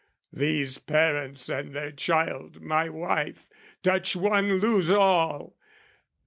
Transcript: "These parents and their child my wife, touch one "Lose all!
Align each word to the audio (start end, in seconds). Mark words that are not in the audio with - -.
"These 0.33 0.79
parents 0.79 1.47
and 1.47 1.75
their 1.75 1.91
child 1.91 2.59
my 2.59 2.89
wife, 2.89 3.47
touch 3.83 4.15
one 4.15 4.53
"Lose 4.57 4.89
all! 4.89 5.57